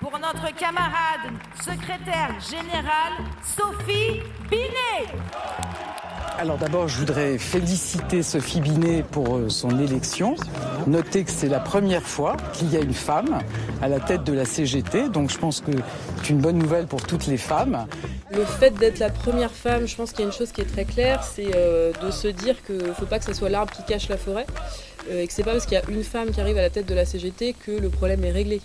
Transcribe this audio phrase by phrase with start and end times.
[0.00, 5.12] Pour notre camarade secrétaire générale Sophie Binet.
[6.38, 10.36] Alors d'abord, je voudrais féliciter Sophie Binet pour euh, son élection.
[10.86, 13.40] Notez que c'est la première fois qu'il y a une femme
[13.82, 15.72] à la tête de la CGT, donc je pense que
[16.18, 17.86] c'est une bonne nouvelle pour toutes les femmes.
[18.30, 20.72] Le fait d'être la première femme, je pense qu'il y a une chose qui est
[20.72, 23.72] très claire, c'est euh, de se dire qu'il ne faut pas que ce soit l'arbre
[23.72, 24.46] qui cache la forêt,
[25.10, 26.70] euh, et que c'est pas parce qu'il y a une femme qui arrive à la
[26.70, 28.60] tête de la CGT que le problème est réglé.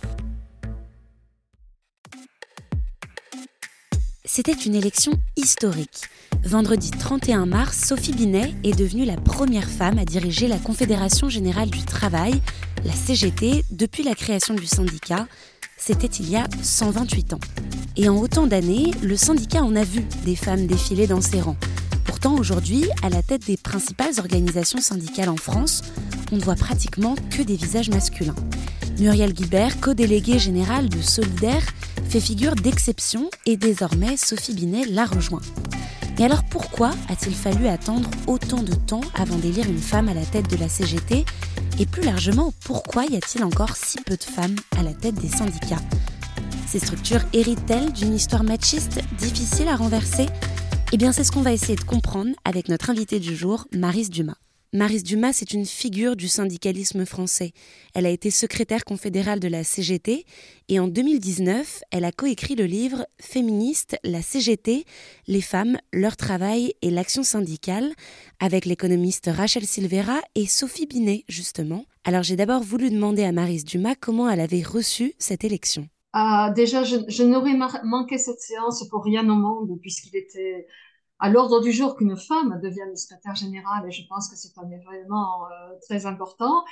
[4.35, 6.09] C'était une élection historique.
[6.43, 11.69] Vendredi 31 mars, Sophie Binet est devenue la première femme à diriger la Confédération générale
[11.69, 12.41] du travail,
[12.83, 15.27] la CGT, depuis la création du syndicat.
[15.77, 17.39] C'était il y a 128 ans.
[17.95, 21.57] Et en autant d'années, le syndicat en a vu des femmes défiler dans ses rangs.
[22.03, 25.83] Pourtant, aujourd'hui, à la tête des principales organisations syndicales en France,
[26.31, 28.33] on ne voit pratiquement que des visages masculins.
[28.97, 31.63] Muriel Guibert, co-déléguée générale de Solidaire,
[32.13, 35.41] fait figure d'exception et désormais Sophie Binet la rejoint.
[36.19, 40.23] Et alors pourquoi a-t-il fallu attendre autant de temps avant d'élire une femme à la
[40.23, 41.25] tête de la CGT
[41.79, 45.27] Et plus largement, pourquoi y a-t-il encore si peu de femmes à la tête des
[45.27, 45.81] syndicats?
[46.67, 50.27] Ces structures héritent-elles d'une histoire machiste difficile à renverser?
[50.91, 54.11] Eh bien c'est ce qu'on va essayer de comprendre avec notre invitée du jour, Marise
[54.11, 54.42] Dumas.
[54.75, 57.51] Marise Dumas est une figure du syndicalisme français.
[57.93, 60.25] Elle a été secrétaire confédérale de la CGT
[60.67, 64.85] et en 2019, elle a coécrit le livre Féministe, la CGT,
[65.27, 67.93] les femmes, leur travail et l'action syndicale
[68.39, 71.85] avec l'économiste Rachel Silvera et Sophie Binet, justement.
[72.03, 75.87] Alors j'ai d'abord voulu demander à Marise Dumas comment elle avait reçu cette élection.
[76.13, 80.67] Ah, déjà, je, n'aurais manqué cette séance pour rien au monde, puisqu'il était
[81.23, 84.69] à l'ordre du jour qu'une femme devienne secrétaire générale, et je pense que c'est un
[84.69, 86.65] événement euh, très important.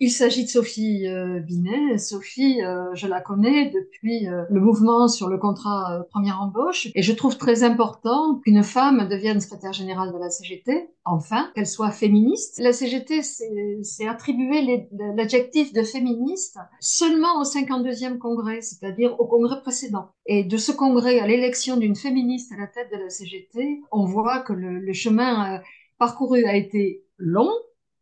[0.00, 1.98] Il s'agit de Sophie euh, Binet.
[1.98, 7.02] Sophie, euh, je la connais depuis euh, le mouvement sur le contrat première embauche, et
[7.02, 11.90] je trouve très important qu'une femme devienne secrétaire générale de la CGT, enfin, qu'elle soit
[11.90, 12.60] féministe.
[12.62, 20.10] La CGT s'est attribué l'adjectif de féministe seulement au 52e congrès, c'est-à-dire au congrès précédent.
[20.26, 24.04] Et de ce congrès à l'élection d'une féministe à la tête de la CGT, on
[24.04, 25.60] voit que le, chemin
[25.98, 27.50] parcouru a été long,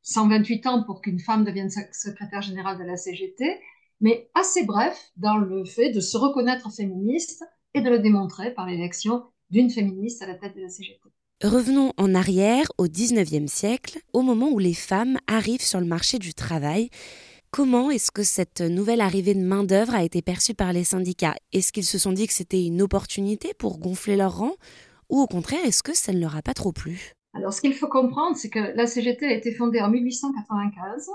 [0.07, 3.59] 128 ans pour qu'une femme devienne sec- secrétaire générale de la CGT,
[4.01, 7.45] mais assez bref dans le fait de se reconnaître féministe
[7.75, 11.01] et de le démontrer par l'élection d'une féministe à la tête de la CGT.
[11.43, 16.19] Revenons en arrière au 19e siècle, au moment où les femmes arrivent sur le marché
[16.19, 16.89] du travail.
[17.51, 21.35] Comment est-ce que cette nouvelle arrivée de main-d'œuvre a été perçue par les syndicats?
[21.53, 24.55] Est-ce qu'ils se sont dit que c'était une opportunité pour gonfler leur rang?
[25.11, 27.16] Ou au contraire, est-ce que ça ne leur a pas trop plu?
[27.37, 31.11] Alors, ce qu'il faut comprendre, c'est que la CGT a été fondée en 1895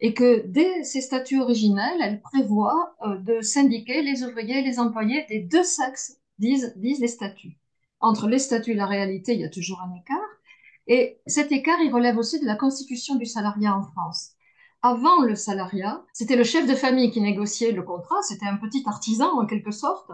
[0.00, 4.78] et que dès ses statuts originels, elle prévoit euh, de syndiquer les ouvriers et les
[4.78, 7.56] employés des deux sexes, disent, disent les statuts.
[8.00, 10.28] Entre les statuts et la réalité, il y a toujours un écart.
[10.86, 14.32] Et cet écart, il relève aussi de la constitution du salariat en France.
[14.82, 18.82] Avant le salariat, c'était le chef de famille qui négociait le contrat, c'était un petit
[18.84, 20.10] artisan en quelque sorte,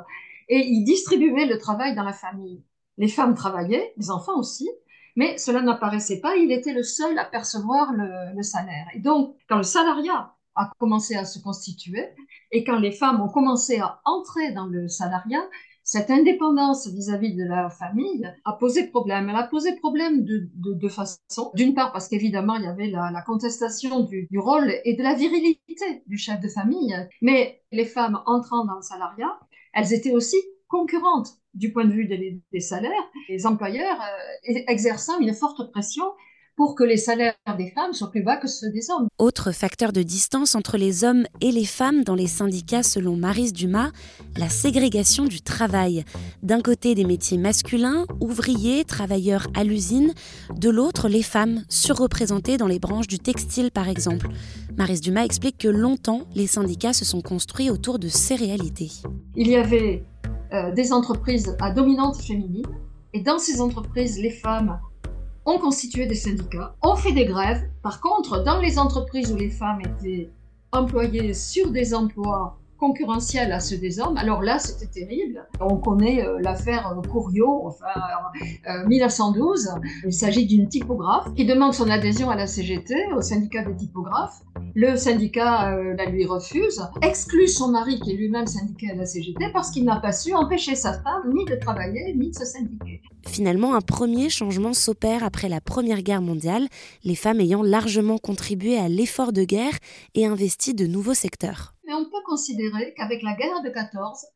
[0.49, 2.62] et il distribuait le travail dans la famille.
[2.97, 4.71] Les femmes travaillaient, les enfants aussi,
[5.16, 8.87] mais cela n'apparaissait pas, il était le seul à percevoir le, salaire.
[8.94, 12.09] Et donc, quand le salariat a commencé à se constituer,
[12.50, 15.43] et quand les femmes ont commencé à entrer dans le salariat,
[15.82, 19.28] cette indépendance vis-à-vis de la famille a posé problème.
[19.28, 22.87] Elle a posé problème de, de, de façon, d'une part parce qu'évidemment il y avait
[22.87, 28.20] la, contestation du, rôle et de la virilité du chef de famille, mais les femmes
[28.26, 29.38] entrant dans le salariat,
[29.73, 30.37] elles étaient aussi
[30.69, 36.05] concurrentes du point de vue des, des salaires, les employeurs euh, exerçant une forte pression
[36.61, 39.08] pour que les salaires des femmes soient plus bas que ceux des hommes.
[39.17, 43.55] Autre facteur de distance entre les hommes et les femmes dans les syndicats selon Marise
[43.55, 43.93] Dumas,
[44.37, 46.05] la ségrégation du travail.
[46.43, 50.12] D'un côté des métiers masculins, ouvriers, travailleurs à l'usine,
[50.55, 54.29] de l'autre les femmes, surreprésentées dans les branches du textile par exemple.
[54.76, 58.91] Marise Dumas explique que longtemps les syndicats se sont construits autour de ces réalités.
[59.35, 60.05] Il y avait
[60.52, 62.67] euh, des entreprises à dominante féminine
[63.12, 64.81] et dans ces entreprises les femmes
[65.47, 67.62] ont constitué des syndicats, ont fait des grèves.
[67.82, 70.31] Par contre, dans les entreprises où les femmes étaient
[70.73, 74.17] employées sur des emplois concurrentiel à ceux des hommes.
[74.17, 75.47] Alors là, c'était terrible.
[75.61, 77.87] On connaît euh, l'affaire euh, Couriot, enfin,
[78.87, 79.69] 1912.
[79.69, 83.77] Euh, Il s'agit d'une typographe qui demande son adhésion à la CGT, au syndicat des
[83.77, 84.41] typographes.
[84.75, 89.47] Le syndicat la lui refuse, exclut son mari qui est lui-même syndiqué à la CGT
[89.53, 93.03] parce qu'il n'a pas su empêcher sa femme ni de travailler ni de se syndiquer.
[93.27, 96.69] Finalement, un premier changement s'opère après la Première Guerre mondiale,
[97.05, 99.77] les femmes ayant largement contribué à l'effort de guerre
[100.15, 104.26] et investi de nouveaux secteurs on peut considérer qu'avec la guerre de 14,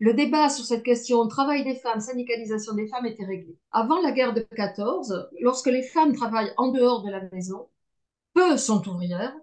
[0.00, 3.56] le débat sur cette question travail des femmes, syndicalisation des femmes était réglé.
[3.70, 7.68] Avant la guerre de 14, lorsque les femmes travaillent en dehors de la maison,
[8.34, 9.34] peu sont ouvrières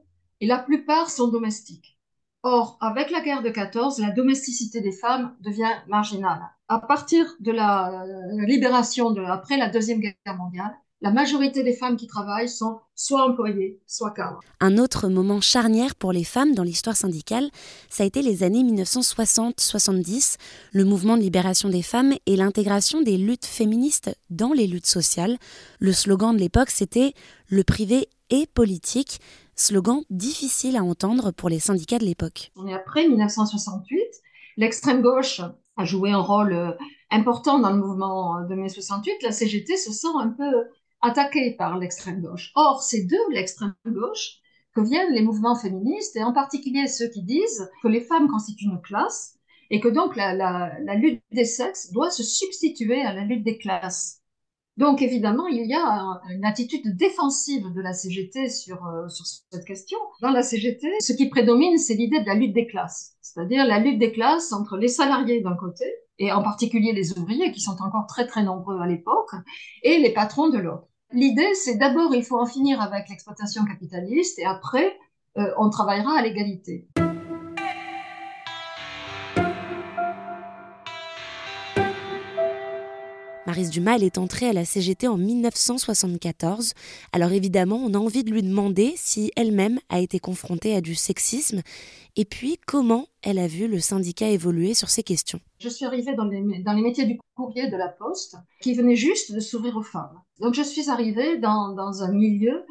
[0.41, 1.97] et la plupart sont domestiques.
[2.43, 6.41] Or, avec la guerre de 14, la domesticité des femmes devient marginale.
[6.67, 8.05] À partir de la
[8.45, 13.23] libération de, après la Deuxième Guerre mondiale, la majorité des femmes qui travaillent sont soit
[13.23, 14.41] employées, soit cadres.
[14.59, 17.49] Un autre moment charnière pour les femmes dans l'histoire syndicale,
[17.89, 20.35] ça a été les années 1960-70,
[20.73, 25.37] le mouvement de libération des femmes et l'intégration des luttes féministes dans les luttes sociales.
[25.79, 27.13] Le slogan de l'époque, c'était
[27.47, 29.21] Le privé et politique,
[29.55, 32.51] slogan difficile à entendre pour les syndicats de l'époque.
[32.57, 33.97] On est après 1968,
[34.57, 35.41] l'extrême gauche
[35.77, 36.71] a joué un rôle euh,
[37.09, 40.65] important dans le mouvement de mai 68, la CGT se sent un peu
[41.01, 42.51] attaqués par l'extrême gauche.
[42.55, 44.39] Or, c'est de l'extrême gauche
[44.75, 48.65] que viennent les mouvements féministes, et en particulier ceux qui disent que les femmes constituent
[48.65, 49.39] une classe,
[49.71, 54.21] et que donc la, lutte des sexes doit se substituer à la lutte des classes.
[54.77, 59.65] Donc évidemment, il y a une attitude défensive de la CGT sur, euh, sur cette
[59.65, 59.97] question.
[60.21, 63.79] Dans la CGT, ce qui prédomine, c'est l'idée de la lutte des classes, c'est-à-dire la
[63.79, 65.83] lutte des classes entre les salariés d'un côté,
[66.17, 69.31] et en particulier les ouvriers, qui sont encore très très nombreux à l'époque,
[69.83, 70.88] et les patrons de l'autre.
[71.11, 74.95] L'idée, c'est d'abord, il faut en finir avec l'exploitation capitaliste et après,
[75.37, 76.87] euh, on travaillera à l'égalité.
[83.59, 86.75] Marise Dumas, elle est entrée à la CGT en 1974.
[87.11, 90.95] Alors évidemment, on a envie de lui demander si elle-même a été confrontée à du
[90.95, 91.61] sexisme
[92.15, 95.41] et puis comment elle a vu le syndicat évoluer sur ces questions.
[95.59, 96.41] Je suis arrivée dans les,
[96.81, 100.21] métiers du courrier de la Poste qui venait juste de s'ouvrir aux femmes.
[100.39, 102.63] Donc je suis arrivée dans, un milieu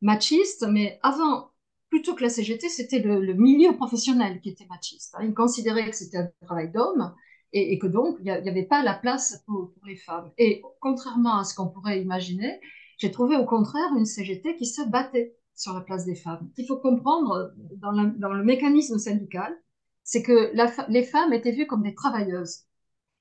[0.00, 1.50] machiste, mais avant
[1.90, 5.14] plutôt que la CGT, c'était le, milieu professionnel qui était machiste.
[5.14, 5.24] Hein.
[5.24, 7.12] Ils considéraient que c'était un travail d'homme
[7.52, 10.30] et, que donc il n'y avait pas la place pour, les femmes.
[10.38, 12.60] Et contrairement à ce qu'on pourrait imaginer,
[12.98, 16.50] j'ai trouvé au contraire une CGT qui se battait sur la place des femmes.
[16.56, 17.92] Il faut comprendre dans,
[18.32, 19.54] le mécanisme syndical,
[20.02, 20.52] c'est que
[20.88, 22.64] les femmes étaient vues comme des travailleuses.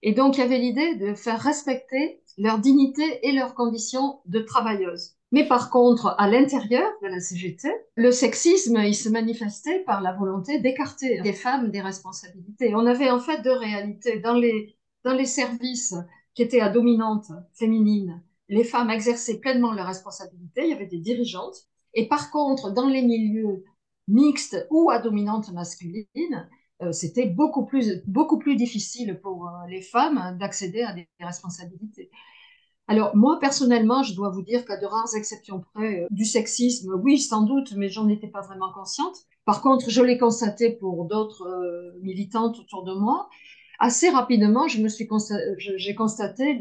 [0.04, 4.40] Et donc, il y avait l'idée de faire respecter leur dignité et leurs conditions de
[4.40, 5.16] travailleuses.
[5.32, 10.12] Mais par contre, à l'intérieur de la CGT, le sexisme, il se manifestait par la
[10.12, 12.76] volonté d'écarter les femmes des responsabilités.
[12.76, 14.20] On avait en fait deux réalités.
[14.20, 14.76] Dans les,
[15.06, 15.96] dans les services
[16.34, 20.64] qui étaient à dominante féminine, les femmes exerçaient pleinement leurs responsabilités.
[20.66, 21.56] Il y avait des dirigeantes.
[21.94, 23.64] Et par contre, dans les milieux
[24.10, 26.50] mixtes ou à dominante masculine,
[26.82, 32.10] euh, c'était beaucoup plus, beaucoup plus difficile pour euh, les femmes d'accéder à des responsabilités.
[32.92, 36.94] Alors moi personnellement, je dois vous dire qu'à de rares exceptions près, euh, du sexisme,
[37.02, 39.16] oui sans doute, mais j'en étais pas vraiment consciente.
[39.46, 43.30] Par contre, je l'ai constaté pour d'autres euh, militantes autour de moi.
[43.80, 45.08] Assez rapidement, je me suis
[45.58, 46.60] j'ai constaté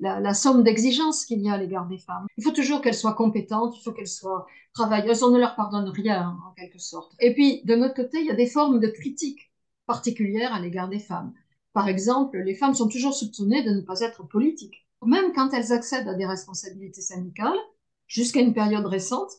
[0.00, 2.26] la, somme d'exigences qu'il y a à l'égard des femmes.
[2.36, 5.22] Il faut toujours qu'elles soient compétentes, il faut qu'elles soient travailleuses.
[5.22, 7.12] On ne leur pardonne rien, hein, en quelque sorte.
[7.20, 9.52] Et puis, de notre côté, il y a des formes de critiques
[9.86, 11.32] particulières à l'égard des femmes.
[11.72, 15.72] Par exemple, les femmes sont toujours soupçonnées de ne pas être politiques même quand elles
[15.72, 17.58] accèdent à des responsabilités syndicales,
[18.06, 19.30] jusqu'à une période récente,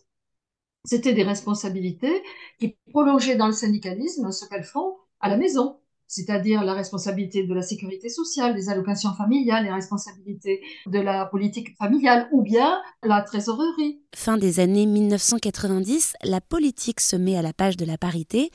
[0.86, 2.24] c'était des responsabilités
[2.60, 5.78] qui prolongeaient dans le syndicalisme ce qu'elles font à la maison,
[6.08, 11.76] c'est-à-dire la responsabilité de la sécurité sociale, des allocations familiales, les responsabilités de la politique
[11.78, 14.02] familiale ou bien la trésorerie.
[14.14, 18.52] Fin des années 1990, la politique se met à la page de la parité.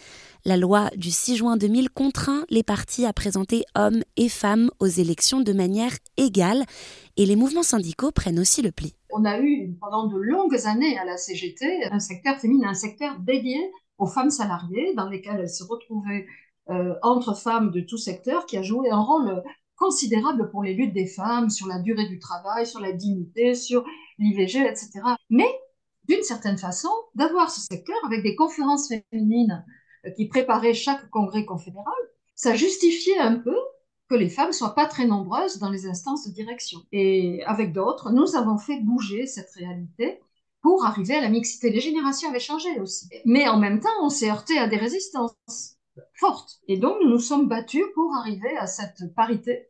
[0.48, 4.86] La loi du 6 juin 2000 contraint les partis à présenter hommes et femmes aux
[4.86, 6.64] élections de manière égale
[7.18, 8.94] et les mouvements syndicaux prennent aussi le pli.
[9.10, 13.18] On a eu pendant de longues années à la CGT un secteur féminin, un secteur
[13.18, 13.58] dédié
[13.98, 16.24] aux femmes salariées dans lesquelles elles se retrouvaient
[16.70, 19.42] euh, entre femmes de tout secteur qui a joué un rôle
[19.76, 23.84] considérable pour les luttes des femmes sur la durée du travail, sur la dignité, sur
[24.18, 24.92] l'IVG, etc.
[25.28, 25.50] Mais
[26.08, 29.62] d'une certaine façon, d'avoir ce secteur avec des conférences féminines
[30.16, 31.94] qui préparaient chaque congrès confédéral,
[32.34, 33.56] ça justifiait un peu
[34.08, 36.80] que les femmes soient pas très nombreuses dans les instances de direction.
[36.92, 40.20] Et avec d'autres, nous avons fait bouger cette réalité
[40.62, 41.70] pour arriver à la mixité.
[41.70, 43.08] Les générations avaient changé aussi.
[43.24, 45.34] Mais en même temps, on s'est heurté à des résistances
[46.14, 46.60] fortes.
[46.68, 49.68] Et donc, nous nous sommes battus pour arriver à cette parité.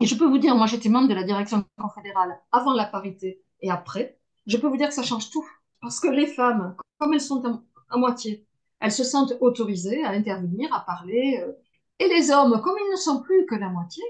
[0.00, 3.42] Et je peux vous dire, moi j'étais membre de la direction confédérale avant la parité
[3.60, 4.18] et après.
[4.46, 5.46] Je peux vous dire que ça change tout.
[5.80, 8.46] Parce que les femmes, comme elles sont à, moitié,
[8.80, 11.40] elles se sentent autorisées à intervenir, à parler.
[11.42, 11.52] Euh,
[11.98, 14.04] et les hommes, comme ils ne sont plus que la moitié,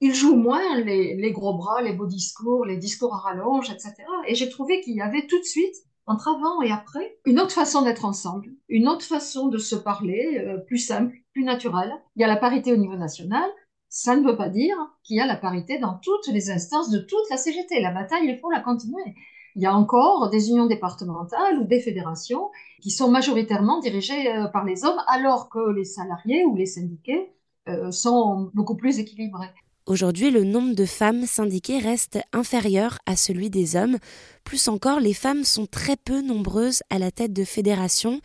[0.00, 3.94] ils jouent moins les, gros bras, les beaux discours, les discours à rallonge, etc.
[4.26, 5.74] Et j'ai trouvé qu'il y avait tout de suite,
[6.06, 10.38] entre avant et après, une autre façon d'être ensemble, une autre façon de se parler,
[10.46, 11.92] euh, plus simple, plus naturelle.
[12.14, 13.48] Il y a la parité au niveau national.
[13.88, 16.98] Ça ne veut pas dire qu'il y a la parité dans toutes les instances de
[16.98, 17.80] toute la CGT.
[17.80, 19.14] La bataille, il faut la continuer.
[19.56, 22.50] Il y a encore des unions départementales ou des fédérations
[22.82, 27.32] qui sont majoritairement dirigées euh, par les hommes, alors que les salariés ou les syndiqués
[27.68, 29.48] euh, sont beaucoup plus équilibrés.
[29.86, 33.96] Aujourd'hui, le nombre de femmes syndiquées reste inférieur à celui des hommes.
[34.44, 38.20] Plus encore, les femmes sont très peu nombreuses à la tête de fédérations.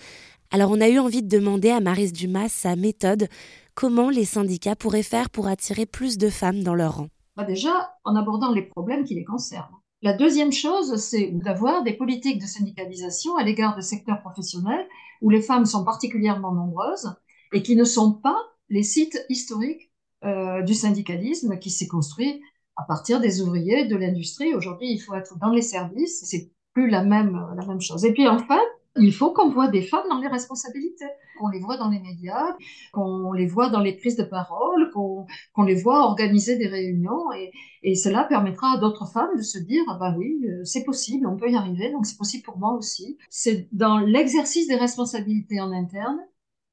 [0.52, 3.30] Alors on a eu envie de demander à Marise Dumas sa méthode,
[3.74, 7.08] comment les syndicats pourraient faire pour attirer plus de femmes dans leur rang?
[7.38, 9.81] Bah, déjà, en abordant les problèmes qui les concernent.
[10.04, 14.88] La deuxième chose, c'est d'avoir des politiques de syndicalisation à l'égard de secteurs professionnels
[15.22, 17.14] où les femmes sont particulièrement nombreuses
[17.54, 18.38] et qui ne sont pas
[18.70, 19.92] les sites historiques
[20.24, 22.42] euh, du syndicalisme qui s'est construit
[22.78, 24.56] à partir des ouvriers de l'industrie.
[24.56, 28.04] Aujourd'hui, il faut être dans les services, c'est plus la même, la même chose.
[28.04, 28.60] Et puis enfin,
[28.98, 31.06] il faut qu'on voit des femmes dans les responsabilités,
[31.40, 32.58] qu'on les voit dans les médias,
[32.92, 37.32] qu'on les voit dans les prises de parole, qu'on les voit organiser des réunions.
[37.84, 41.26] Et, cela permettra à d'autres femmes de se dire, ah bah oui, euh, c'est possible,
[41.26, 43.18] on peut y arriver, donc c'est possible pour moi aussi.
[43.30, 46.20] C'est dans l'exercice des responsabilités en interne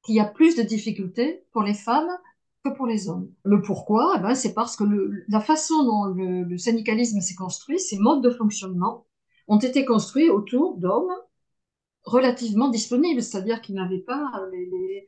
[0.03, 2.09] qu'il y a plus de difficultés pour les femmes
[2.63, 3.31] que pour les hommes.
[3.43, 4.83] Le pourquoi, eh ben, c'est parce que
[5.27, 9.05] la façon dont le, syndicalisme s'est construit, ses modes de fonctionnement,
[9.47, 11.11] ont été construits autour d'hommes
[12.09, 15.07] relativement disponibles, c'est-à-dire qu'ils n'avaient pas les,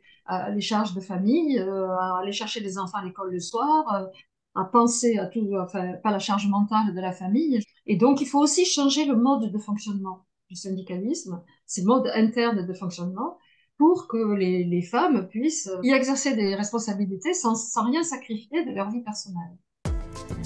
[0.53, 4.05] les, charges de famille, euh, à aller chercher des enfants à l'école le soir, euh,
[4.55, 7.59] à penser à tout, enfin, pas la charge mentale de la famille.
[7.87, 12.65] Et donc, il faut aussi changer le mode de fonctionnement du syndicalisme, ces modes internes
[12.65, 13.37] de fonctionnement,
[13.77, 18.91] pour que les, femmes puissent y exercer des responsabilités sans, sans rien sacrifier de leur
[18.91, 19.57] vie personnelle.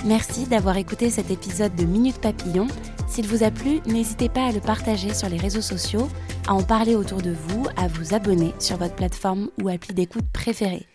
[0.05, 2.67] Merci d'avoir écouté cet épisode de Minute Papillon.
[3.15, 6.09] S'il vous a plu, n'hésitez pas à le partager sur les réseaux sociaux,
[6.47, 10.25] à en parler autour de vous, à vous abonner sur votre plateforme ou appli d'écoute
[10.33, 10.85] préférée.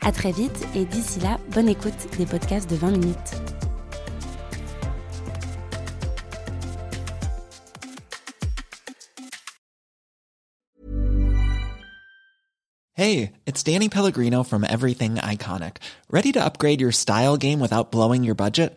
[0.00, 3.16] À très vite et d'ici là, bonne écoute des podcasts de 20 minutes.
[12.94, 15.76] Hey, it's Danny Pellegrino from Everything Iconic.
[16.10, 18.76] Ready to upgrade your style game without blowing your budget?